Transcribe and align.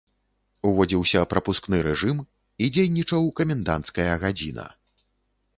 Уводзіўся 0.69 1.19
прапускны 1.33 1.81
рэжым 1.87 2.17
і 2.23 2.65
дзейнічаў 2.79 3.29
каменданцкая 3.41 4.09
гадзіна. 4.25 4.65